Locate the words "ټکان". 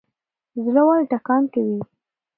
1.11-1.43